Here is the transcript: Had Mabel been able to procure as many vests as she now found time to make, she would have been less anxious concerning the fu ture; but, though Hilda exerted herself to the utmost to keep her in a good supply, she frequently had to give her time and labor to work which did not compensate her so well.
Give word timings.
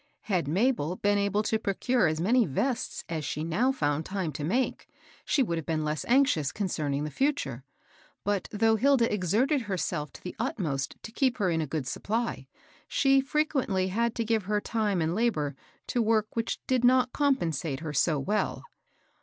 Had 0.21 0.47
Mabel 0.47 0.95
been 0.95 1.19
able 1.19 1.43
to 1.43 1.59
procure 1.59 2.07
as 2.07 2.19
many 2.19 2.47
vests 2.47 3.03
as 3.07 3.23
she 3.23 3.43
now 3.43 3.71
found 3.71 4.03
time 4.03 4.31
to 4.31 4.43
make, 4.43 4.87
she 5.25 5.43
would 5.43 5.59
have 5.59 5.65
been 5.67 5.85
less 5.85 6.05
anxious 6.05 6.51
concerning 6.51 7.03
the 7.03 7.11
fu 7.11 7.31
ture; 7.31 7.63
but, 8.23 8.47
though 8.49 8.77
Hilda 8.77 9.13
exerted 9.13 9.61
herself 9.61 10.11
to 10.13 10.23
the 10.23 10.35
utmost 10.39 10.95
to 11.03 11.11
keep 11.11 11.37
her 11.37 11.51
in 11.51 11.61
a 11.61 11.67
good 11.67 11.85
supply, 11.85 12.47
she 12.87 13.21
frequently 13.21 13.89
had 13.89 14.15
to 14.15 14.25
give 14.25 14.45
her 14.45 14.59
time 14.59 15.01
and 15.03 15.13
labor 15.13 15.55
to 15.85 16.01
work 16.01 16.35
which 16.35 16.57
did 16.65 16.83
not 16.83 17.13
compensate 17.13 17.81
her 17.81 17.93
so 17.93 18.17
well. 18.17 18.63